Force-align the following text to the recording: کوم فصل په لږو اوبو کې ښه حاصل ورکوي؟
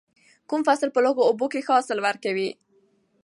کوم 0.49 0.61
فصل 0.67 0.89
په 0.93 0.99
لږو 1.05 1.27
اوبو 1.29 1.45
کې 1.51 1.59
ښه 1.65 1.73
حاصل 1.77 1.97
ورکوي؟ 2.01 2.49